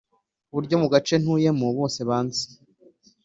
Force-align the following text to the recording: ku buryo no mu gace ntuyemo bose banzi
ku 0.47 0.51
buryo 0.55 0.73
no 0.75 0.81
mu 0.81 0.87
gace 0.93 1.15
ntuyemo 1.21 1.67
bose 1.77 1.99
banzi 2.09 2.45